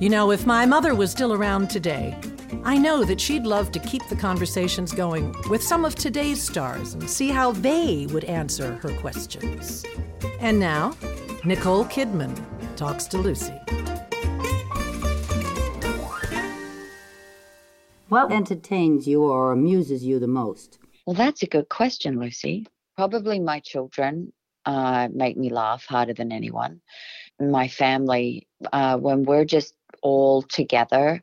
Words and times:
You 0.00 0.08
know, 0.08 0.30
if 0.30 0.46
my 0.46 0.64
mother 0.64 0.94
was 0.94 1.10
still 1.10 1.32
around 1.32 1.70
today, 1.70 2.16
I 2.62 2.78
know 2.78 3.02
that 3.02 3.20
she'd 3.20 3.44
love 3.44 3.72
to 3.72 3.80
keep 3.80 4.06
the 4.08 4.14
conversations 4.14 4.92
going 4.92 5.34
with 5.50 5.60
some 5.60 5.84
of 5.84 5.96
today's 5.96 6.40
stars 6.40 6.94
and 6.94 7.10
see 7.10 7.30
how 7.30 7.50
they 7.50 8.06
would 8.10 8.22
answer 8.26 8.74
her 8.74 8.96
questions. 9.00 9.84
And 10.38 10.60
now, 10.60 10.96
Nicole 11.44 11.84
Kidman 11.84 12.32
talks 12.76 13.06
to 13.08 13.18
Lucy. 13.18 13.54
What 18.08 18.30
entertains 18.30 19.04
you 19.08 19.24
or 19.24 19.50
amuses 19.50 20.04
you 20.04 20.20
the 20.20 20.28
most? 20.28 20.78
Well, 21.06 21.14
that's 21.14 21.42
a 21.42 21.48
good 21.48 21.68
question, 21.68 22.20
Lucy. 22.20 22.68
Probably 22.96 23.40
my 23.40 23.58
children 23.58 24.32
uh, 24.64 25.08
make 25.12 25.36
me 25.36 25.50
laugh 25.50 25.86
harder 25.86 26.14
than 26.14 26.30
anyone. 26.30 26.82
My 27.40 27.66
family, 27.66 28.46
uh, 28.72 28.96
when 28.98 29.24
we're 29.24 29.44
just 29.44 29.74
all 30.02 30.42
together 30.42 31.22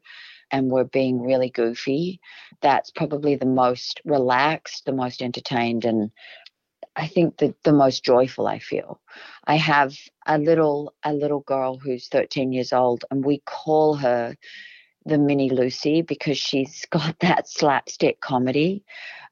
and 0.52 0.70
we're 0.70 0.84
being 0.84 1.22
really 1.22 1.50
goofy, 1.50 2.20
that's 2.62 2.92
probably 2.92 3.36
the 3.36 3.46
most 3.46 4.02
relaxed, 4.06 4.86
the 4.86 4.94
most 4.94 5.22
entertained, 5.22 5.86
and 5.86 6.12
I 6.96 7.08
think 7.08 7.38
the, 7.38 7.54
the 7.64 7.74
most 7.74 8.04
joyful 8.04 8.48
I 8.48 8.60
feel. 8.60 9.02
I 9.46 9.58
have 9.58 9.94
a 10.26 10.38
little 10.38 10.94
a 11.04 11.14
little 11.14 11.42
girl 11.42 11.78
who's 11.78 12.08
13 12.08 12.54
years 12.54 12.72
old, 12.72 13.04
and 13.12 13.26
we 13.26 13.42
call 13.46 13.96
her 13.96 14.36
the 15.05 15.18
mini 15.18 15.50
Lucy 15.50 16.02
because 16.02 16.38
she's 16.38 16.86
got 16.90 17.20
that 17.20 17.50
slapstick 17.50 18.22
comedy 18.22 18.84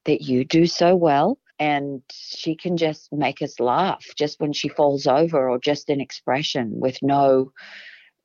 that 0.06 0.22
you 0.22 0.46
do 0.46 0.66
so 0.66 0.96
well. 0.96 1.38
And 1.60 2.02
she 2.12 2.56
can 2.56 2.78
just 2.78 3.14
make 3.14 3.42
us 3.42 3.60
laugh 3.60 4.04
just 4.18 4.40
when 4.42 4.54
she 4.54 4.68
falls 4.68 5.08
over 5.08 5.50
or 5.50 5.60
just 5.60 5.90
an 5.90 6.02
expression 6.02 6.80
with 6.80 6.98
no 7.02 7.52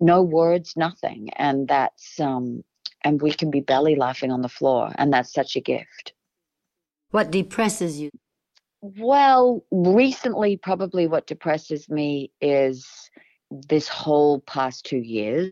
no 0.01 0.23
words, 0.23 0.75
nothing. 0.77 1.31
And 1.37 1.69
that's 1.69 2.19
um 2.21 2.63
and 3.05 3.23
we 3.23 3.33
can 3.33 3.51
be 3.51 3.61
belly 3.61 3.95
laughing 3.95 4.31
on 4.31 4.43
the 4.43 4.49
floor 4.49 4.93
and 4.97 5.13
that's 5.13 5.33
such 5.33 5.57
a 5.57 5.61
gift. 5.61 6.13
What 7.11 7.31
depresses 7.31 8.01
you? 8.01 8.11
Well, 8.81 9.65
recently 9.71 10.57
probably 10.57 11.07
what 11.07 11.27
depresses 11.27 11.89
me 11.89 12.31
is 12.41 12.87
this 13.51 13.89
whole 13.89 14.41
past 14.41 14.85
2 14.87 14.99
years 14.99 15.51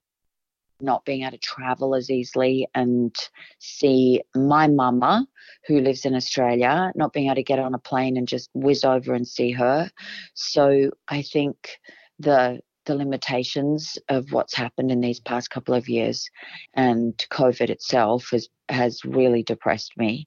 not 0.80 1.04
being 1.04 1.22
able 1.22 1.32
to 1.32 1.38
travel 1.38 1.94
as 1.94 2.10
easily 2.10 2.68
and 2.74 3.14
see 3.58 4.22
my 4.34 4.68
mama 4.68 5.26
who 5.66 5.80
lives 5.80 6.04
in 6.04 6.14
Australia, 6.14 6.92
not 6.94 7.12
being 7.12 7.26
able 7.26 7.36
to 7.36 7.42
get 7.42 7.58
on 7.58 7.74
a 7.74 7.78
plane 7.78 8.16
and 8.16 8.28
just 8.28 8.50
whiz 8.54 8.84
over 8.84 9.14
and 9.14 9.26
see 9.26 9.52
her. 9.52 9.90
So 10.34 10.90
I 11.08 11.22
think 11.22 11.78
the 12.18 12.60
the 12.86 12.94
limitations 12.94 13.98
of 14.08 14.32
what's 14.32 14.54
happened 14.54 14.90
in 14.90 15.00
these 15.00 15.20
past 15.20 15.50
couple 15.50 15.74
of 15.74 15.88
years 15.88 16.28
and 16.74 17.16
COVID 17.30 17.70
itself 17.70 18.30
has 18.30 18.48
has 18.68 19.04
really 19.04 19.42
depressed 19.42 19.92
me. 19.96 20.26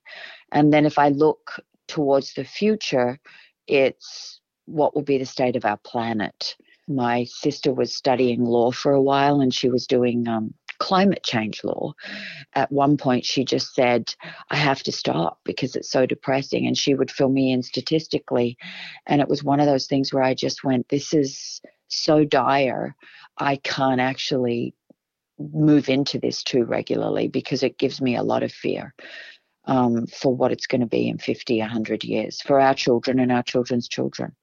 And 0.52 0.72
then 0.72 0.86
if 0.86 0.98
I 0.98 1.08
look 1.08 1.60
towards 1.88 2.34
the 2.34 2.44
future, 2.44 3.18
it's 3.66 4.40
what 4.66 4.94
will 4.94 5.02
be 5.02 5.18
the 5.18 5.26
state 5.26 5.56
of 5.56 5.64
our 5.64 5.78
planet 5.78 6.56
my 6.90 7.24
sister 7.24 7.72
was 7.72 7.94
studying 7.94 8.44
law 8.44 8.72
for 8.72 8.92
a 8.92 9.00
while 9.00 9.40
and 9.40 9.54
she 9.54 9.68
was 9.68 9.86
doing 9.86 10.26
um, 10.26 10.52
climate 10.78 11.22
change 11.22 11.62
law. 11.62 11.92
At 12.54 12.72
one 12.72 12.96
point, 12.96 13.24
she 13.24 13.44
just 13.44 13.74
said, 13.74 14.12
I 14.50 14.56
have 14.56 14.82
to 14.82 14.92
stop 14.92 15.38
because 15.44 15.76
it's 15.76 15.90
so 15.90 16.04
depressing. 16.06 16.66
And 16.66 16.76
she 16.76 16.94
would 16.94 17.10
fill 17.10 17.28
me 17.28 17.52
in 17.52 17.62
statistically. 17.62 18.56
And 19.06 19.20
it 19.20 19.28
was 19.28 19.44
one 19.44 19.60
of 19.60 19.66
those 19.66 19.86
things 19.86 20.12
where 20.12 20.24
I 20.24 20.34
just 20.34 20.64
went, 20.64 20.88
This 20.88 21.14
is 21.14 21.60
so 21.90 22.24
dire. 22.24 22.94
I 23.38 23.56
can't 23.56 24.00
actually 24.00 24.74
move 25.38 25.88
into 25.88 26.18
this 26.18 26.42
too 26.42 26.64
regularly 26.64 27.28
because 27.28 27.62
it 27.62 27.78
gives 27.78 28.00
me 28.00 28.16
a 28.16 28.22
lot 28.22 28.42
of 28.42 28.52
fear. 28.52 28.94
Um, 29.66 30.06
for 30.06 30.34
what 30.34 30.52
it's 30.52 30.66
going 30.66 30.80
to 30.80 30.86
be 30.86 31.06
in 31.06 31.18
50, 31.18 31.60
100 31.60 32.02
years 32.02 32.40
for 32.40 32.58
our 32.58 32.74
children 32.74 33.20
and 33.20 33.30
our 33.30 33.42
children's 33.42 33.88
children. 33.88 34.34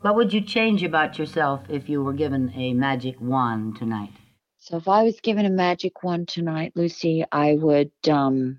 What 0.00 0.16
would 0.16 0.32
you 0.32 0.40
change 0.40 0.82
about 0.82 1.16
yourself 1.16 1.62
if 1.68 1.88
you 1.88 2.02
were 2.02 2.12
given 2.12 2.52
a 2.56 2.74
magic 2.74 3.20
wand 3.20 3.76
tonight? 3.76 4.10
So 4.58 4.76
if 4.76 4.88
I 4.88 5.04
was 5.04 5.20
given 5.20 5.46
a 5.46 5.50
magic 5.50 6.02
wand 6.02 6.26
tonight, 6.26 6.72
Lucy, 6.74 7.24
I 7.30 7.54
would 7.54 7.92
um 8.08 8.58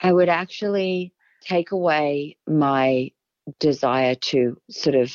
I 0.00 0.12
would 0.12 0.28
actually 0.28 1.14
take 1.40 1.72
away 1.72 2.36
my 2.46 3.10
desire 3.58 4.14
to 4.14 4.58
sort 4.70 4.96
of 4.96 5.12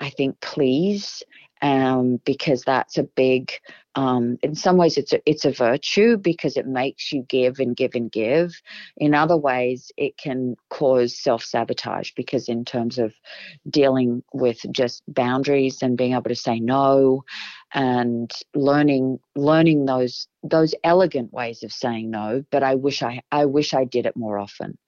I 0.00 0.10
think 0.10 0.40
please 0.40 1.22
um, 1.64 2.20
because 2.26 2.62
that's 2.62 2.98
a 2.98 3.04
big 3.04 3.50
um, 3.94 4.38
in 4.42 4.54
some 4.54 4.76
ways 4.76 4.98
it's 4.98 5.14
a, 5.14 5.20
it's 5.24 5.46
a 5.46 5.50
virtue 5.50 6.18
because 6.18 6.58
it 6.58 6.66
makes 6.66 7.10
you 7.10 7.22
give 7.22 7.58
and 7.58 7.74
give 7.74 7.92
and 7.94 8.12
give. 8.12 8.60
In 8.98 9.14
other 9.14 9.36
ways 9.36 9.90
it 9.96 10.18
can 10.18 10.56
cause 10.68 11.16
self-sabotage 11.16 12.10
because 12.16 12.48
in 12.48 12.66
terms 12.66 12.98
of 12.98 13.14
dealing 13.70 14.22
with 14.34 14.58
just 14.72 15.02
boundaries 15.08 15.80
and 15.80 15.96
being 15.96 16.12
able 16.12 16.24
to 16.24 16.34
say 16.34 16.60
no 16.60 17.24
and 17.72 18.30
learning 18.54 19.18
learning 19.34 19.86
those 19.86 20.28
those 20.42 20.74
elegant 20.84 21.32
ways 21.32 21.62
of 21.62 21.72
saying 21.72 22.10
no 22.10 22.44
but 22.50 22.62
i 22.62 22.74
wish 22.74 23.02
i 23.02 23.20
i 23.32 23.44
wish 23.44 23.74
i 23.74 23.84
did 23.84 24.06
it 24.06 24.16
more 24.16 24.38
often 24.38 24.78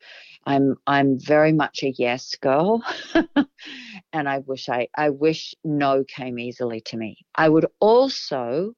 I'm 0.46 0.76
I'm 0.86 1.18
very 1.18 1.52
much 1.52 1.82
a 1.82 1.90
yes 1.98 2.34
girl, 2.36 2.82
and 4.12 4.28
I 4.28 4.38
wish 4.38 4.68
I 4.68 4.88
I 4.96 5.10
wish 5.10 5.54
no 5.64 6.04
came 6.04 6.38
easily 6.38 6.80
to 6.82 6.96
me. 6.96 7.18
I 7.34 7.48
would 7.48 7.66
also 7.80 8.74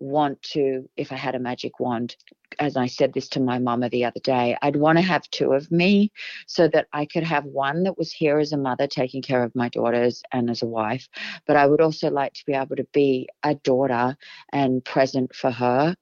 want 0.00 0.40
to, 0.42 0.88
if 0.96 1.12
I 1.12 1.16
had 1.16 1.34
a 1.34 1.38
magic 1.38 1.78
wand, 1.78 2.16
as 2.58 2.76
I 2.76 2.86
said 2.86 3.12
this 3.12 3.28
to 3.30 3.40
my 3.40 3.58
mama 3.58 3.90
the 3.90 4.06
other 4.06 4.20
day, 4.20 4.56
I'd 4.62 4.76
want 4.76 4.98
to 4.98 5.02
have 5.02 5.28
two 5.30 5.52
of 5.52 5.70
me 5.70 6.10
so 6.46 6.68
that 6.68 6.88
I 6.92 7.04
could 7.04 7.22
have 7.22 7.44
one 7.44 7.82
that 7.84 7.98
was 7.98 8.10
here 8.10 8.38
as 8.38 8.52
a 8.52 8.56
mother 8.56 8.86
taking 8.86 9.22
care 9.22 9.44
of 9.44 9.54
my 9.54 9.68
daughters 9.68 10.22
and 10.32 10.50
as 10.50 10.62
a 10.62 10.66
wife. 10.66 11.06
But 11.46 11.56
I 11.56 11.66
would 11.66 11.80
also 11.80 12.10
like 12.10 12.32
to 12.34 12.46
be 12.46 12.54
able 12.54 12.76
to 12.76 12.86
be 12.92 13.28
a 13.42 13.54
daughter 13.54 14.16
and 14.52 14.84
present 14.84 15.34
for 15.34 15.50
her 15.50 15.94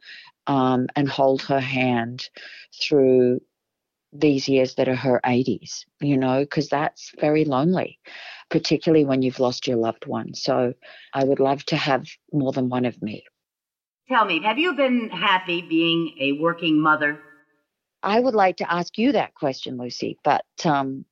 um, 0.47 0.87
and 0.97 1.09
hold 1.09 1.43
her 1.43 1.61
hand 1.61 2.31
through 2.81 3.41
these 4.13 4.49
years 4.49 4.75
that 4.75 4.89
are 4.89 4.97
her 4.97 5.21
80s, 5.25 5.85
you 6.01 6.17
know, 6.17 6.41
because 6.41 6.69
that's 6.69 7.13
very 7.21 7.45
lonely, 7.45 7.99
particularly 8.51 9.05
when 9.05 9.23
you've 9.23 9.41
lost 9.41 9.67
your 9.67 9.77
loved 9.77 10.07
one. 10.07 10.35
So 10.35 10.75
I 11.13 11.25
would 11.25 11.41
love 11.41 11.65
to 11.67 11.77
have 11.77 12.07
more 12.33 12.53
than 12.53 12.69
one 12.69 12.85
of 12.85 13.01
me. 13.03 13.25
Tell 14.09 14.25
me, 14.25 14.43
have 14.43 14.59
you 14.59 14.75
been 14.75 15.11
happy 15.11 15.61
being 15.61 16.17
a 16.19 16.33
working 16.33 16.81
mother? 16.81 17.21
I 18.03 18.21
would 18.21 18.35
like 18.35 18.57
to 18.59 18.73
ask 18.73 18.97
you 18.97 19.13
that 19.13 19.35
question, 19.35 19.77
Lucy, 19.77 20.19
but 20.25 20.47
um, 20.65 21.05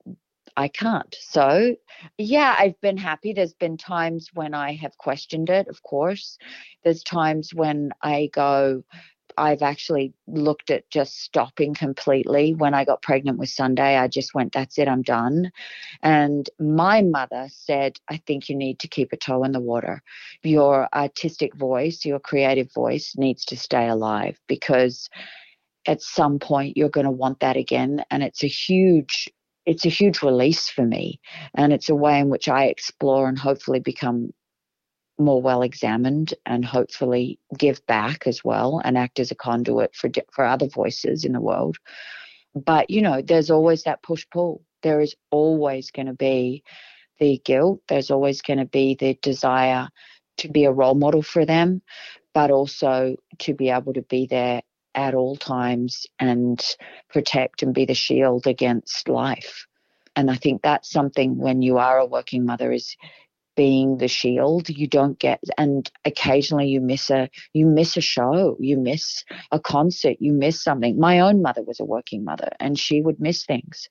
I 0.56 0.68
can't. 0.68 1.14
So, 1.20 1.76
yeah, 2.16 2.54
I've 2.58 2.80
been 2.80 2.96
happy. 2.96 3.32
There's 3.32 3.54
been 3.54 3.76
times 3.76 4.30
when 4.32 4.54
I 4.54 4.74
have 4.76 4.96
questioned 4.96 5.50
it, 5.50 5.68
of 5.68 5.82
course. 5.82 6.38
There's 6.84 7.02
times 7.02 7.52
when 7.52 7.90
I 8.00 8.30
go, 8.32 8.82
I've 9.38 9.62
actually 9.62 10.14
looked 10.26 10.70
at 10.70 10.88
just 10.90 11.20
stopping 11.20 11.74
completely. 11.74 12.54
When 12.54 12.74
I 12.74 12.84
got 12.84 13.02
pregnant 13.02 13.38
with 13.38 13.48
Sunday, 13.48 13.96
I 13.96 14.08
just 14.08 14.34
went, 14.34 14.52
that's 14.52 14.78
it, 14.78 14.88
I'm 14.88 15.02
done. 15.02 15.50
And 16.02 16.48
my 16.58 17.02
mother 17.02 17.48
said, 17.50 17.98
I 18.08 18.18
think 18.18 18.48
you 18.48 18.56
need 18.56 18.78
to 18.80 18.88
keep 18.88 19.12
a 19.12 19.16
toe 19.16 19.44
in 19.44 19.52
the 19.52 19.60
water. 19.60 20.02
Your 20.42 20.88
artistic 20.94 21.54
voice, 21.54 22.04
your 22.04 22.20
creative 22.20 22.72
voice 22.72 23.14
needs 23.16 23.44
to 23.46 23.56
stay 23.56 23.88
alive 23.88 24.38
because 24.46 25.08
at 25.86 26.02
some 26.02 26.38
point 26.38 26.76
you're 26.76 26.88
going 26.88 27.04
to 27.06 27.10
want 27.10 27.40
that 27.40 27.56
again. 27.56 28.04
And 28.10 28.22
it's 28.22 28.42
a 28.42 28.48
huge 28.48 29.28
it's 29.66 29.84
a 29.84 29.88
huge 29.88 30.22
release 30.22 30.68
for 30.68 30.86
me 30.86 31.20
and 31.54 31.72
it's 31.72 31.88
a 31.88 31.94
way 31.94 32.20
in 32.20 32.28
which 32.28 32.48
I 32.48 32.66
explore 32.66 33.28
and 33.28 33.36
hopefully 33.36 33.80
become 33.80 34.30
more 35.18 35.40
well 35.40 35.62
examined 35.62 36.34
and 36.44 36.64
hopefully 36.64 37.38
give 37.56 37.84
back 37.86 38.26
as 38.26 38.44
well 38.44 38.80
and 38.84 38.98
act 38.98 39.18
as 39.18 39.30
a 39.30 39.34
conduit 39.34 39.94
for 39.94 40.10
for 40.30 40.44
other 40.44 40.68
voices 40.68 41.24
in 41.24 41.32
the 41.32 41.40
world. 41.40 41.76
But 42.54 42.90
you 42.90 43.02
know 43.02 43.22
there's 43.22 43.50
always 43.50 43.84
that 43.84 44.02
push 44.02 44.26
pull 44.30 44.62
there 44.82 45.00
is 45.00 45.16
always 45.30 45.90
going 45.90 46.06
to 46.06 46.12
be 46.12 46.62
the 47.18 47.40
guilt. 47.44 47.80
There's 47.88 48.10
always 48.10 48.42
going 48.42 48.58
to 48.58 48.66
be 48.66 48.94
the 48.94 49.18
desire 49.20 49.88
to 50.36 50.48
be 50.48 50.64
a 50.64 50.72
role 50.72 50.94
model 50.94 51.22
for 51.22 51.46
them 51.46 51.82
but 52.36 52.50
also 52.50 53.16
to 53.38 53.54
be 53.54 53.70
able 53.70 53.94
to 53.94 54.02
be 54.02 54.26
there 54.26 54.60
at 54.94 55.14
all 55.14 55.36
times 55.36 56.06
and 56.18 56.62
protect 57.08 57.62
and 57.62 57.72
be 57.72 57.86
the 57.86 57.94
shield 57.94 58.46
against 58.46 59.08
life. 59.08 59.66
And 60.14 60.30
i 60.30 60.36
think 60.36 60.60
that's 60.60 60.90
something 60.90 61.38
when 61.38 61.62
you 61.62 61.78
are 61.78 61.98
a 61.98 62.04
working 62.04 62.44
mother 62.44 62.72
is 62.72 62.94
being 63.56 63.98
the 63.98 64.08
shield 64.08 64.68
you 64.68 64.86
don't 64.86 65.18
get 65.18 65.40
and 65.58 65.90
occasionally 66.04 66.68
you 66.68 66.80
miss 66.80 67.10
a 67.10 67.28
you 67.52 67.66
miss 67.66 67.96
a 67.96 68.00
show 68.00 68.56
you 68.60 68.76
miss 68.76 69.24
a 69.52 69.58
concert 69.58 70.16
you 70.20 70.32
miss 70.32 70.62
something 70.62 70.98
my 70.98 71.20
own 71.20 71.42
mother 71.42 71.62
was 71.62 71.80
a 71.80 71.84
working 71.84 72.24
mother 72.24 72.50
and 72.60 72.78
she 72.78 73.00
would 73.00 73.20
miss 73.20 73.44
things 73.44 73.88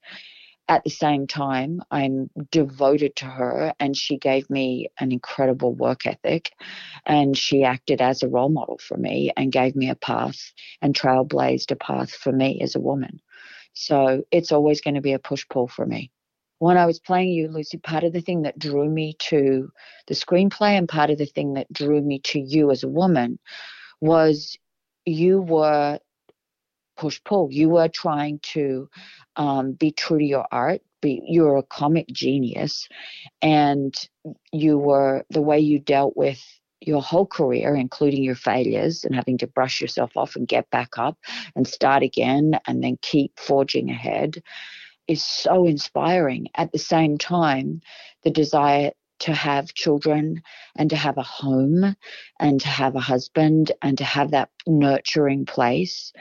at 0.68 0.84
the 0.84 0.90
same 0.90 1.28
time, 1.28 1.82
I'm 1.92 2.30
devoted 2.52 3.16
to 3.18 3.26
her, 3.26 3.74
and 3.80 3.96
she 3.96 4.18
gave 4.18 4.50
me 4.50 4.90
an 5.00 5.12
incredible 5.12 5.74
work 5.74 6.08
ethic. 6.08 6.52
And 7.06 7.38
she 7.38 7.64
acted 7.64 8.02
as 8.02 8.24
a 8.24 8.28
role 8.28 8.50
model 8.50 8.80
for 8.80 8.98
me 8.98 9.32
and 9.38 9.52
gave 9.52 9.76
me 9.76 9.90
a 9.90 9.96
path 9.96 10.54
and 10.82 10.96
trailblazed 10.96 11.72
a 11.72 11.76
path 11.76 12.12
for 12.12 12.32
me 12.32 12.60
as 12.62 12.76
a 12.76 12.80
woman. 12.80 13.22
So 13.74 14.24
it's 14.32 14.52
always 14.52 14.82
going 14.82 14.96
to 14.96 15.02
be 15.02 15.14
a 15.14 15.20
push 15.20 15.46
pull 15.50 15.68
for 15.68 15.86
me. 15.86 16.10
When 16.60 16.78
I 16.78 16.86
was 16.86 17.00
playing 17.00 17.30
you, 17.30 17.50
Lucy, 17.50 17.78
part 17.78 18.04
of 18.04 18.13
the 18.13 18.22
thing 18.22 18.44
that 18.44 18.57
drew 18.57 18.90
me 18.90 19.16
to 19.19 19.69
the 20.07 20.13
screenplay 20.13 20.78
and 20.78 20.88
part 20.88 21.10
of 21.10 21.18
the 21.18 21.25
thing 21.25 21.54
that 21.54 21.72
drew 21.72 22.02
me 22.02 22.19
to 22.19 22.40
you 22.40 22.72
as 22.72 22.84
a 22.84 22.88
woman 22.88 23.40
was 24.00 24.57
you 25.06 25.42
were 25.42 26.00
push 26.96 27.19
pull. 27.24 27.50
You 27.52 27.69
were 27.69 27.88
trying 27.88 28.40
to 28.54 28.90
um, 29.36 29.74
be 29.74 29.92
true 29.92 30.19
to 30.19 30.25
your 30.25 30.48
art. 30.52 30.81
Be 31.02 31.22
you're 31.28 31.57
a 31.57 31.63
comic 31.63 32.07
genius, 32.07 32.88
and 33.42 33.94
you 34.52 34.78
were 34.78 35.25
the 35.30 35.42
way 35.42 35.60
you 35.60 35.80
dealt 35.80 36.16
with 36.16 36.42
your 36.81 37.02
whole 37.02 37.25
career, 37.25 37.75
including 37.75 38.24
your 38.24 38.36
failures 38.36 39.04
and 39.04 39.16
having 39.16 39.38
to 39.40 39.48
brush 39.48 39.81
yourself 39.81 40.12
off 40.16 40.36
and 40.36 40.48
get 40.48 40.69
back 40.69 40.98
up 40.98 41.18
and 41.56 41.68
start 41.68 42.04
again 42.04 42.60
and 42.68 42.84
then 42.84 42.98
keep 43.02 43.40
forging 43.40 43.90
ahead 43.90 44.42
is 45.07 45.24
so 45.24 45.66
inspiring. 45.66 46.48
At 46.56 46.72
the 46.72 46.80
same 46.80 47.18
time, 47.18 47.81
the 48.24 48.31
desire 48.31 48.92
to 49.19 49.34
have 49.34 49.74
children 49.74 50.42
and 50.75 50.90
to 50.90 50.96
have 50.96 51.18
a 51.18 51.24
home 51.24 51.96
and 52.40 52.60
to 52.60 52.68
have 52.68 52.96
a 52.96 53.00
husband 53.00 53.72
and 53.81 53.98
to 53.98 54.04
have 54.04 54.31
that 54.31 54.50
nurturing 54.68 55.46
place 55.46 56.12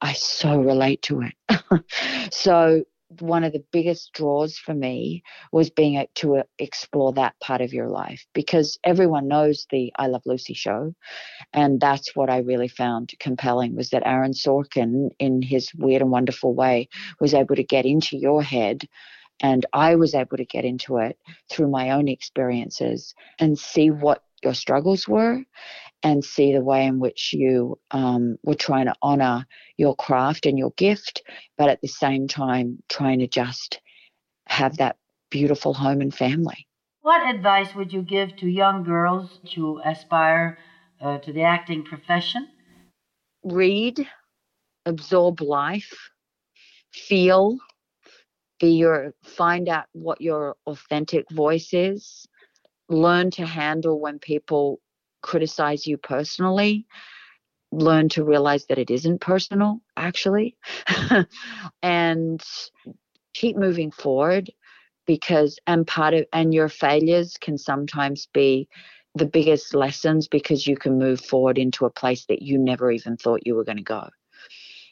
I 0.00 0.12
so 0.14 0.60
relate 0.60 1.02
to 1.02 1.22
it. 1.22 2.32
so 2.32 2.84
one 3.18 3.42
of 3.42 3.52
the 3.52 3.64
biggest 3.72 4.12
draws 4.12 4.56
for 4.56 4.72
me 4.72 5.22
was 5.52 5.70
being 5.70 6.06
to 6.14 6.36
uh, 6.36 6.42
explore 6.58 7.12
that 7.12 7.34
part 7.40 7.60
of 7.60 7.72
your 7.72 7.88
life 7.88 8.24
because 8.34 8.78
everyone 8.84 9.26
knows 9.26 9.66
the 9.70 9.92
I 9.98 10.06
Love 10.06 10.22
Lucy 10.26 10.54
show 10.54 10.94
and 11.52 11.80
that's 11.80 12.14
what 12.14 12.30
I 12.30 12.38
really 12.38 12.68
found 12.68 13.12
compelling 13.18 13.74
was 13.74 13.90
that 13.90 14.06
Aaron 14.06 14.32
Sorkin 14.32 15.10
in 15.18 15.42
his 15.42 15.74
weird 15.74 16.02
and 16.02 16.10
wonderful 16.10 16.54
way 16.54 16.88
was 17.20 17.34
able 17.34 17.56
to 17.56 17.64
get 17.64 17.84
into 17.84 18.16
your 18.16 18.42
head 18.42 18.86
and 19.40 19.64
I 19.72 19.96
was 19.96 20.14
able 20.14 20.36
to 20.36 20.44
get 20.44 20.64
into 20.64 20.98
it 20.98 21.18
through 21.50 21.70
my 21.70 21.90
own 21.90 22.08
experiences 22.08 23.14
and 23.38 23.58
see 23.58 23.90
what 23.90 24.22
your 24.42 24.54
struggles 24.54 25.06
were 25.08 25.42
and 26.02 26.24
see 26.24 26.52
the 26.52 26.62
way 26.62 26.86
in 26.86 26.98
which 26.98 27.32
you 27.32 27.78
um, 27.90 28.36
were 28.42 28.54
trying 28.54 28.86
to 28.86 28.94
honor 29.02 29.46
your 29.76 29.94
craft 29.96 30.46
and 30.46 30.58
your 30.58 30.72
gift, 30.76 31.22
but 31.58 31.68
at 31.68 31.80
the 31.80 31.88
same 31.88 32.26
time 32.26 32.82
trying 32.88 33.18
to 33.18 33.26
just 33.26 33.80
have 34.46 34.76
that 34.78 34.96
beautiful 35.30 35.74
home 35.74 36.00
and 36.00 36.14
family. 36.14 36.66
What 37.02 37.34
advice 37.34 37.74
would 37.74 37.92
you 37.92 38.02
give 38.02 38.36
to 38.36 38.46
young 38.46 38.82
girls 38.82 39.40
to 39.54 39.80
aspire 39.84 40.58
uh, 41.00 41.18
to 41.18 41.32
the 41.32 41.42
acting 41.42 41.82
profession? 41.82 42.48
Read, 43.42 44.06
absorb 44.84 45.40
life, 45.40 46.10
feel, 46.92 47.58
be 48.58 48.72
your 48.72 49.14
find 49.24 49.68
out 49.68 49.86
what 49.92 50.20
your 50.20 50.56
authentic 50.66 51.24
voice 51.30 51.72
is, 51.72 52.26
learn 52.90 53.30
to 53.30 53.46
handle 53.46 54.00
when 54.00 54.18
people 54.18 54.80
criticize 55.22 55.86
you 55.86 55.96
personally 55.96 56.86
learn 57.72 58.08
to 58.08 58.24
realize 58.24 58.66
that 58.66 58.78
it 58.78 58.90
isn't 58.90 59.20
personal 59.20 59.80
actually 59.96 60.56
and 61.82 62.42
keep 63.32 63.56
moving 63.56 63.90
forward 63.92 64.50
because 65.06 65.58
and 65.66 65.86
part 65.86 66.14
of 66.14 66.24
and 66.32 66.52
your 66.52 66.68
failures 66.68 67.36
can 67.40 67.56
sometimes 67.56 68.26
be 68.34 68.68
the 69.14 69.26
biggest 69.26 69.74
lessons 69.74 70.28
because 70.28 70.66
you 70.66 70.76
can 70.76 70.98
move 70.98 71.20
forward 71.20 71.58
into 71.58 71.84
a 71.84 71.90
place 71.90 72.26
that 72.26 72.42
you 72.42 72.58
never 72.58 72.90
even 72.90 73.16
thought 73.16 73.46
you 73.46 73.54
were 73.54 73.64
going 73.64 73.76
to 73.76 73.82
go. 73.82 74.08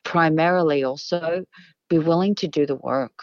Primarily 0.04 0.84
also 0.84 1.44
be 1.88 1.98
willing 1.98 2.34
to 2.36 2.48
do 2.48 2.66
the 2.66 2.76
work 2.76 3.22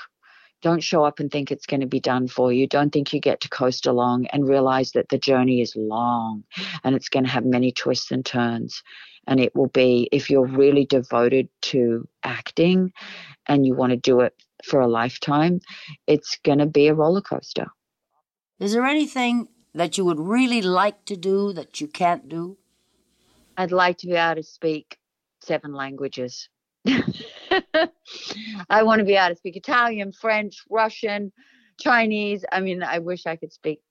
don't 0.65 0.81
show 0.81 1.05
up 1.05 1.19
and 1.19 1.31
think 1.31 1.51
it's 1.51 1.67
going 1.67 1.81
to 1.81 1.85
be 1.85 1.99
done 1.99 2.27
for 2.27 2.51
you. 2.51 2.65
Don't 2.65 2.91
think 2.91 3.13
you 3.13 3.19
get 3.19 3.39
to 3.41 3.49
coast 3.49 3.85
along 3.85 4.25
and 4.33 4.49
realize 4.49 4.93
that 4.93 5.09
the 5.09 5.19
journey 5.19 5.61
is 5.61 5.75
long 5.75 6.43
and 6.83 6.95
it's 6.95 7.07
going 7.07 7.23
to 7.23 7.29
have 7.29 7.45
many 7.45 7.71
twists 7.71 8.09
and 8.09 8.25
turns. 8.25 8.81
And 9.27 9.39
it 9.39 9.55
will 9.55 9.67
be, 9.67 10.09
if 10.11 10.31
you're 10.31 10.47
really 10.47 10.87
devoted 10.87 11.49
to 11.69 12.07
acting 12.23 12.91
and 13.45 13.63
you 13.63 13.75
want 13.75 13.91
to 13.91 13.95
do 13.95 14.21
it 14.21 14.33
for 14.63 14.79
a 14.79 14.87
lifetime, 14.87 15.59
it's 16.07 16.39
going 16.43 16.57
to 16.57 16.65
be 16.65 16.87
a 16.87 16.95
roller 16.95 17.21
coaster. 17.21 17.67
Is 18.59 18.73
there 18.73 18.85
anything 18.85 19.47
that 19.75 19.99
you 19.99 20.05
would 20.05 20.19
really 20.19 20.63
like 20.63 21.05
to 21.05 21.15
do 21.15 21.53
that 21.53 21.79
you 21.79 21.87
can't 21.87 22.27
do? 22.27 22.57
I'd 23.55 23.71
like 23.71 23.99
to 23.99 24.07
be 24.07 24.13
able 24.13 24.41
to 24.41 24.43
speak 24.43 24.97
seven 25.41 25.73
languages. 25.75 26.49
I 28.69 28.83
want 28.83 28.99
to 28.99 29.05
be 29.05 29.15
able 29.15 29.29
to 29.29 29.35
speak 29.35 29.55
Italian, 29.55 30.11
French, 30.11 30.63
Russian, 30.69 31.31
Chinese. 31.79 32.45
I 32.51 32.61
mean, 32.61 32.83
I 32.83 32.99
wish 32.99 33.25
I 33.25 33.35
could 33.35 33.51
speak 33.51 33.81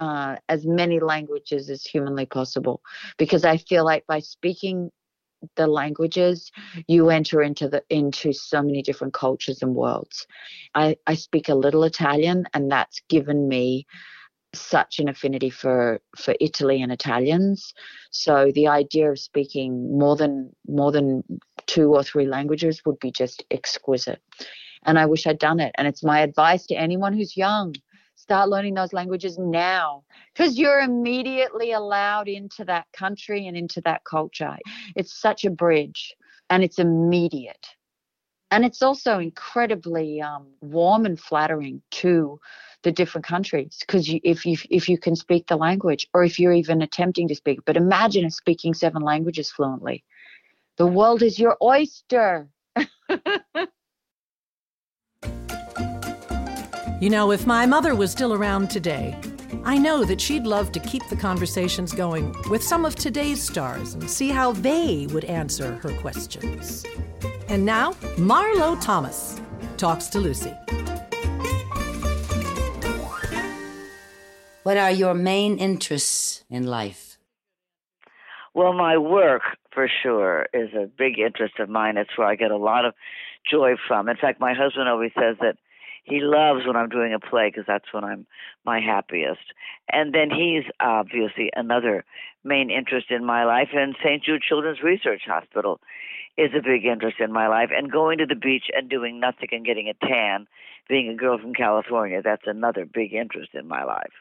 uh, 0.00 0.36
as 0.48 0.66
many 0.66 1.00
languages 1.00 1.70
as 1.70 1.84
humanly 1.84 2.26
possible 2.26 2.82
because 3.18 3.44
I 3.44 3.56
feel 3.56 3.84
like 3.84 4.06
by 4.06 4.20
speaking 4.20 4.90
the 5.56 5.66
languages 5.66 6.52
you 6.86 7.10
enter 7.10 7.42
into 7.42 7.68
the 7.68 7.82
into 7.90 8.32
so 8.32 8.62
many 8.62 8.80
different 8.80 9.12
cultures 9.12 9.60
and 9.60 9.74
worlds 9.74 10.24
i 10.76 10.96
i 11.08 11.16
speak 11.16 11.48
a 11.48 11.54
little 11.54 11.82
italian 11.82 12.46
and 12.54 12.70
that's 12.70 13.02
given 13.08 13.48
me 13.48 13.84
such 14.54 14.98
an 14.98 15.08
affinity 15.08 15.50
for 15.50 16.00
for 16.16 16.34
Italy 16.40 16.82
and 16.82 16.92
Italians. 16.92 17.72
So 18.10 18.52
the 18.54 18.68
idea 18.68 19.10
of 19.10 19.18
speaking 19.18 19.98
more 19.98 20.16
than 20.16 20.54
more 20.68 20.92
than 20.92 21.22
two 21.72 21.94
or 21.94 22.02
three 22.02 22.26
languages 22.26 22.82
would 22.84 22.98
be 22.98 23.10
just 23.10 23.44
exquisite. 23.50 24.20
And 24.84 24.98
I 24.98 25.06
wish 25.06 25.26
I'd 25.26 25.38
done 25.38 25.58
it. 25.58 25.72
And 25.78 25.88
it's 25.88 26.04
my 26.04 26.20
advice 26.20 26.66
to 26.66 26.74
anyone 26.74 27.14
who's 27.14 27.36
young. 27.36 27.74
Start 28.14 28.50
learning 28.50 28.74
those 28.74 28.92
languages 28.92 29.38
now 29.38 30.04
because 30.34 30.58
you're 30.58 30.80
immediately 30.80 31.72
allowed 31.72 32.28
into 32.28 32.64
that 32.66 32.86
country 32.92 33.46
and 33.46 33.56
into 33.56 33.80
that 33.82 34.04
culture. 34.04 34.56
It's 34.96 35.18
such 35.18 35.46
a 35.46 35.50
bridge 35.50 36.14
and 36.50 36.62
it's 36.62 36.78
immediate. 36.78 37.66
And 38.50 38.66
it's 38.66 38.82
also 38.82 39.18
incredibly 39.18 40.20
um, 40.20 40.48
warm 40.60 41.06
and 41.06 41.18
flattering 41.18 41.80
to 42.02 42.38
the 42.82 42.92
different 42.92 43.24
countries 43.24 43.78
because 43.80 44.12
if 44.24 44.44
you 44.44 44.56
if 44.68 44.88
you 44.88 44.98
can 44.98 45.14
speak 45.14 45.46
the 45.46 45.56
language 45.56 46.08
or 46.12 46.24
if 46.24 46.38
you're 46.38 46.52
even 46.52 46.82
attempting 46.82 47.28
to 47.28 47.34
speak 47.34 47.60
but 47.64 47.76
imagine 47.76 48.28
speaking 48.28 48.74
seven 48.74 49.02
languages 49.02 49.52
fluently 49.52 50.02
the 50.78 50.86
world 50.86 51.22
is 51.22 51.38
your 51.38 51.56
oyster 51.62 52.48
you 57.00 57.10
know 57.10 57.30
if 57.30 57.46
my 57.46 57.66
mother 57.66 57.94
was 57.94 58.10
still 58.10 58.32
around 58.32 58.70
today 58.70 59.16
I 59.64 59.78
know 59.78 60.04
that 60.04 60.20
she'd 60.20 60.44
love 60.44 60.72
to 60.72 60.80
keep 60.80 61.06
the 61.08 61.16
conversations 61.16 61.92
going 61.92 62.34
with 62.50 62.64
some 62.64 62.84
of 62.84 62.96
today's 62.96 63.40
stars 63.40 63.94
and 63.94 64.10
see 64.10 64.30
how 64.30 64.52
they 64.52 65.06
would 65.12 65.24
answer 65.24 65.76
her 65.76 65.92
questions. 65.98 66.84
And 67.48 67.64
now, 67.64 67.92
Marlo 68.16 68.80
Thomas 68.80 69.40
talks 69.76 70.06
to 70.08 70.18
Lucy. 70.18 70.52
What 74.64 74.76
are 74.76 74.90
your 74.90 75.14
main 75.14 75.58
interests 75.58 76.44
in 76.50 76.66
life? 76.66 77.18
Well, 78.54 78.72
my 78.72 78.96
work, 78.98 79.42
for 79.72 79.88
sure, 80.02 80.46
is 80.52 80.70
a 80.74 80.86
big 80.86 81.18
interest 81.18 81.54
of 81.58 81.68
mine. 81.68 81.96
It's 81.96 82.16
where 82.16 82.28
I 82.28 82.36
get 82.36 82.50
a 82.50 82.56
lot 82.56 82.84
of 82.84 82.94
joy 83.50 83.74
from. 83.88 84.08
In 84.08 84.16
fact, 84.16 84.40
my 84.40 84.54
husband 84.54 84.88
always 84.88 85.12
says 85.14 85.36
that 85.40 85.56
he 86.04 86.20
loves 86.20 86.66
when 86.66 86.76
I'm 86.76 86.88
doing 86.88 87.14
a 87.14 87.20
play 87.20 87.48
because 87.48 87.64
that's 87.66 87.92
when 87.92 88.04
I'm 88.04 88.26
my 88.64 88.80
happiest. 88.80 89.52
And 89.90 90.12
then 90.12 90.30
he's 90.30 90.64
obviously 90.80 91.50
another 91.54 92.04
main 92.44 92.70
interest 92.70 93.06
in 93.10 93.24
my 93.24 93.44
life. 93.44 93.68
And 93.72 93.94
St. 94.04 94.22
Jude 94.24 94.42
Children's 94.42 94.82
Research 94.82 95.22
Hospital 95.26 95.80
is 96.36 96.50
a 96.56 96.62
big 96.62 96.84
interest 96.84 97.18
in 97.20 97.32
my 97.32 97.46
life. 97.46 97.70
And 97.72 97.90
going 97.90 98.18
to 98.18 98.26
the 98.26 98.34
beach 98.34 98.64
and 98.74 98.88
doing 98.90 99.20
nothing 99.20 99.48
and 99.52 99.64
getting 99.64 99.88
a 99.88 100.06
tan, 100.06 100.46
being 100.88 101.08
a 101.08 101.14
girl 101.14 101.38
from 101.38 101.54
California, 101.54 102.20
that's 102.22 102.46
another 102.46 102.84
big 102.84 103.12
interest 103.12 103.50
in 103.54 103.68
my 103.68 103.84
life. 103.84 104.12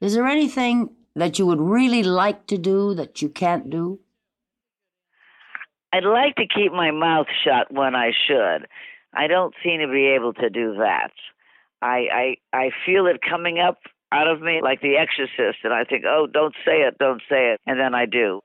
Is 0.00 0.14
there 0.14 0.26
anything 0.26 0.90
that 1.16 1.38
you 1.38 1.46
would 1.46 1.60
really 1.60 2.02
like 2.02 2.46
to 2.46 2.58
do 2.58 2.94
that 2.94 3.22
you 3.22 3.28
can't 3.28 3.70
do? 3.70 3.98
I'd 5.92 6.04
like 6.04 6.36
to 6.36 6.46
keep 6.46 6.72
my 6.72 6.90
mouth 6.90 7.26
shut 7.42 7.72
when 7.72 7.94
I 7.94 8.10
should. 8.28 8.66
I 9.14 9.26
don't 9.26 9.54
seem 9.64 9.80
to 9.80 9.88
be 9.88 10.14
able 10.14 10.34
to 10.34 10.50
do 10.50 10.74
that. 10.78 11.12
I 11.80 12.36
I 12.52 12.56
I 12.56 12.70
feel 12.84 13.06
it 13.06 13.20
coming 13.28 13.58
up 13.58 13.78
out 14.12 14.28
of 14.28 14.42
me 14.42 14.60
like 14.62 14.82
the 14.82 14.96
exorcist 14.96 15.64
and 15.64 15.72
I 15.72 15.84
think, 15.84 16.04
"Oh, 16.06 16.26
don't 16.30 16.54
say 16.66 16.82
it, 16.82 16.98
don't 16.98 17.22
say 17.28 17.52
it." 17.52 17.60
And 17.66 17.80
then 17.80 17.94
I 17.94 18.04
do. 18.04 18.42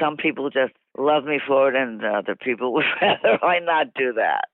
Some 0.00 0.16
people 0.16 0.50
just 0.50 0.72
love 0.98 1.24
me 1.24 1.38
for 1.46 1.68
it 1.68 1.76
and 1.76 2.04
other 2.04 2.34
people 2.34 2.72
would 2.74 2.84
rather 3.00 3.44
I 3.44 3.60
not 3.60 3.94
do 3.94 4.14
that. 4.14 4.48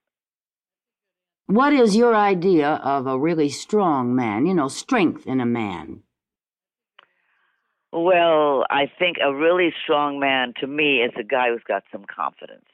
What 1.46 1.72
is 1.72 1.96
your 1.96 2.14
idea 2.14 2.74
of 2.84 3.06
a 3.06 3.18
really 3.18 3.48
strong 3.48 4.14
man? 4.14 4.44
You 4.44 4.54
know, 4.54 4.68
strength 4.68 5.26
in 5.26 5.40
a 5.40 5.46
man. 5.46 6.02
Well, 7.96 8.64
I 8.70 8.90
think 8.98 9.18
a 9.22 9.32
really 9.32 9.72
strong 9.84 10.18
man 10.18 10.52
to 10.58 10.66
me 10.66 10.96
is 10.96 11.12
a 11.16 11.22
guy 11.22 11.50
who's 11.50 11.62
got 11.66 11.84
some 11.92 12.04
confidence. 12.04 12.64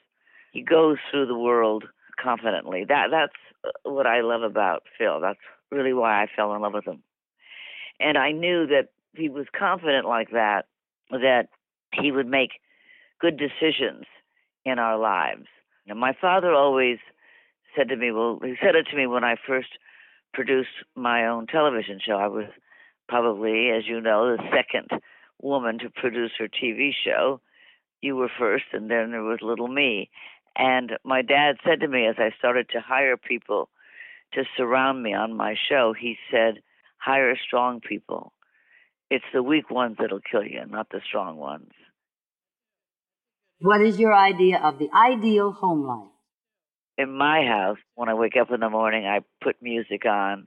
He 0.51 0.63
goes 0.63 0.97
through 1.11 1.27
the 1.27 1.37
world 1.37 1.83
confidently. 2.19 2.85
That 2.85 3.09
that's 3.11 3.37
uh, 3.63 3.91
what 3.91 4.07
I 4.07 4.21
love 4.21 4.41
about 4.41 4.81
Phil. 4.97 5.21
That's 5.21 5.39
really 5.69 5.93
why 5.93 6.23
I 6.23 6.27
fell 6.35 6.55
in 6.55 6.61
love 6.63 6.73
with 6.73 6.87
him. 6.87 7.03
And 7.99 8.17
I 8.17 8.31
knew 8.31 8.65
that 8.65 8.87
he 9.13 9.29
was 9.29 9.45
confident 9.55 10.07
like 10.07 10.31
that 10.31 10.65
that 11.11 11.49
he 11.93 12.11
would 12.11 12.27
make 12.27 12.53
good 13.19 13.37
decisions 13.37 14.05
in 14.65 14.79
our 14.79 14.97
lives. 14.97 15.45
And 15.85 15.99
my 15.99 16.15
father 16.19 16.51
always 16.51 16.97
said 17.77 17.89
to 17.89 17.95
me, 17.95 18.11
well, 18.11 18.39
he 18.43 18.55
said 18.59 18.73
it 18.73 18.87
to 18.89 18.97
me 18.97 19.05
when 19.05 19.23
I 19.23 19.35
first 19.47 19.69
produced 20.33 20.83
my 20.95 21.27
own 21.27 21.45
television 21.45 21.99
show. 22.03 22.15
I 22.15 22.27
was 22.27 22.45
probably, 23.11 23.71
as 23.77 23.83
you 23.85 23.99
know, 23.99 24.37
the 24.37 24.43
second 24.55 24.89
woman 25.41 25.79
to 25.79 25.89
produce 25.89 26.31
her 26.39 26.47
TV 26.47 26.91
show. 27.05 27.41
You 28.01 28.15
were 28.15 28.31
first, 28.39 28.63
and 28.71 28.89
then 28.89 29.11
there 29.11 29.21
was 29.21 29.39
little 29.41 29.67
me. 29.67 30.09
And 30.55 30.93
my 31.03 31.21
dad 31.21 31.57
said 31.65 31.81
to 31.81 31.89
me 31.89 32.07
as 32.07 32.15
I 32.17 32.31
started 32.39 32.69
to 32.69 32.79
hire 32.79 33.17
people 33.17 33.67
to 34.33 34.43
surround 34.55 35.03
me 35.03 35.13
on 35.13 35.35
my 35.35 35.55
show, 35.69 35.93
he 35.93 36.15
said, 36.31 36.61
hire 36.97 37.35
strong 37.45 37.81
people. 37.81 38.31
It's 39.09 39.25
the 39.33 39.43
weak 39.43 39.69
ones 39.69 39.97
that'll 39.99 40.21
kill 40.21 40.45
you, 40.45 40.61
not 40.65 40.87
the 40.89 41.01
strong 41.05 41.35
ones. 41.35 41.71
What 43.59 43.81
is 43.81 43.99
your 43.99 44.15
idea 44.15 44.57
of 44.57 44.79
the 44.79 44.89
ideal 44.95 45.51
home 45.51 45.83
life? 45.83 46.07
In 46.97 47.11
my 47.11 47.45
house, 47.45 47.77
when 47.95 48.07
I 48.07 48.13
wake 48.13 48.37
up 48.39 48.51
in 48.51 48.61
the 48.61 48.69
morning, 48.69 49.05
I 49.05 49.19
put 49.43 49.61
music 49.61 50.05
on, 50.05 50.45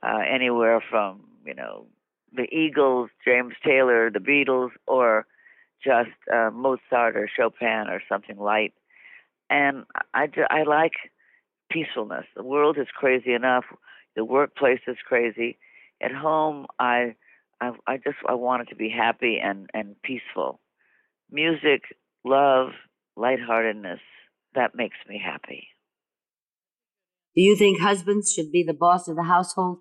uh, 0.00 0.20
anywhere 0.32 0.82
from, 0.90 1.24
you 1.44 1.54
know, 1.54 1.86
the 2.34 2.52
Eagles, 2.54 3.10
James 3.24 3.54
Taylor, 3.64 4.10
the 4.10 4.18
Beatles, 4.18 4.70
or 4.86 5.26
just 5.82 6.10
uh, 6.32 6.50
Mozart 6.52 7.16
or 7.16 7.28
Chopin 7.34 7.88
or 7.88 8.02
something 8.08 8.36
light 8.38 8.74
and 9.50 9.84
I, 10.12 10.28
I 10.50 10.62
like 10.64 10.92
peacefulness. 11.70 12.26
The 12.36 12.42
world 12.42 12.78
is 12.78 12.86
crazy 12.94 13.32
enough. 13.32 13.64
The 14.16 14.24
workplace 14.24 14.80
is 14.86 14.96
crazy. 15.06 15.58
At 16.02 16.12
home, 16.12 16.66
I, 16.78 17.14
I, 17.60 17.72
I 17.86 17.96
just 17.96 18.16
I 18.28 18.34
want 18.34 18.62
it 18.62 18.68
to 18.70 18.76
be 18.76 18.90
happy 18.90 19.38
and 19.42 19.68
and 19.72 19.96
peaceful. 20.02 20.60
Music, 21.30 21.82
love, 22.24 22.70
lightheartedness. 23.16 24.00
That 24.54 24.74
makes 24.74 24.96
me 25.08 25.20
happy. 25.24 25.68
Do 27.34 27.42
you 27.42 27.56
think 27.56 27.80
husbands 27.80 28.32
should 28.32 28.52
be 28.52 28.62
the 28.62 28.74
boss 28.74 29.08
of 29.08 29.16
the 29.16 29.24
household? 29.24 29.78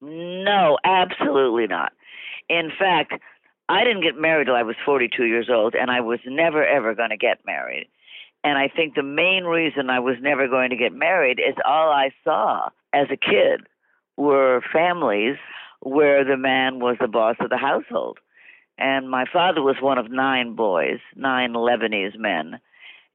No, 0.00 0.78
absolutely 0.84 1.66
not. 1.66 1.92
In 2.48 2.70
fact, 2.78 3.14
I 3.68 3.82
didn't 3.82 4.02
get 4.02 4.16
married 4.16 4.46
till 4.46 4.54
I 4.54 4.62
was 4.62 4.76
42 4.84 5.24
years 5.24 5.48
old, 5.50 5.74
and 5.74 5.90
I 5.90 6.00
was 6.00 6.20
never 6.26 6.64
ever 6.64 6.94
going 6.94 7.10
to 7.10 7.16
get 7.16 7.44
married. 7.44 7.88
And 8.44 8.58
I 8.58 8.68
think 8.68 8.94
the 8.94 9.02
main 9.02 9.44
reason 9.44 9.90
I 9.90 9.98
was 9.98 10.16
never 10.20 10.46
going 10.46 10.70
to 10.70 10.76
get 10.76 10.92
married 10.92 11.40
is 11.40 11.56
all 11.64 11.90
I 11.90 12.10
saw 12.22 12.68
as 12.92 13.08
a 13.10 13.16
kid 13.16 13.66
were 14.16 14.62
families 14.72 15.36
where 15.80 16.24
the 16.24 16.36
man 16.36 16.78
was 16.78 16.96
the 17.00 17.08
boss 17.08 17.36
of 17.40 17.50
the 17.50 17.56
household. 17.56 18.18
And 18.78 19.10
my 19.10 19.24
father 19.32 19.62
was 19.62 19.76
one 19.80 19.98
of 19.98 20.10
nine 20.10 20.54
boys, 20.54 21.00
nine 21.16 21.54
Lebanese 21.54 22.18
men, 22.18 22.60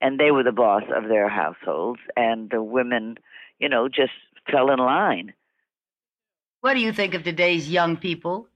and 0.01 0.19
they 0.19 0.31
were 0.31 0.43
the 0.43 0.51
boss 0.51 0.83
of 0.93 1.07
their 1.07 1.29
households, 1.29 1.99
and 2.17 2.49
the 2.49 2.63
women, 2.63 3.17
you 3.59 3.69
know, 3.69 3.87
just 3.87 4.13
fell 4.51 4.71
in 4.71 4.79
line. 4.79 5.33
What 6.61 6.75
do 6.75 6.79
you 6.79 6.93
think 6.93 7.15
of 7.15 7.23
today's 7.23 7.69
young 7.69 7.97
people? 7.97 8.47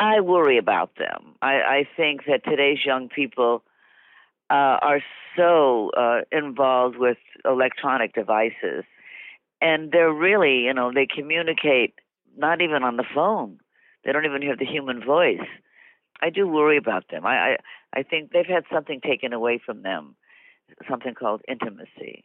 I 0.00 0.20
worry 0.20 0.56
about 0.56 0.96
them. 0.96 1.34
I, 1.42 1.54
I 1.56 1.88
think 1.94 2.22
that 2.26 2.44
today's 2.44 2.78
young 2.84 3.10
people 3.10 3.62
uh, 4.48 4.80
are 4.80 5.00
so 5.36 5.90
uh, 5.90 6.22
involved 6.32 6.96
with 6.96 7.18
electronic 7.44 8.14
devices, 8.14 8.84
and 9.60 9.92
they're 9.92 10.12
really, 10.12 10.60
you 10.64 10.72
know, 10.72 10.90
they 10.94 11.06
communicate 11.06 11.94
not 12.38 12.62
even 12.62 12.82
on 12.82 12.96
the 12.96 13.04
phone. 13.14 13.58
They 14.02 14.12
don't 14.12 14.24
even 14.24 14.40
hear 14.40 14.56
the 14.56 14.64
human 14.64 15.04
voice. 15.04 15.46
I 16.22 16.30
do 16.30 16.48
worry 16.48 16.78
about 16.78 17.04
them. 17.10 17.26
I, 17.26 17.36
I 17.36 17.56
I 17.92 18.02
think 18.02 18.32
they've 18.32 18.46
had 18.46 18.64
something 18.72 19.00
taken 19.00 19.34
away 19.34 19.60
from 19.64 19.82
them, 19.82 20.16
something 20.88 21.14
called 21.14 21.42
intimacy. 21.46 22.24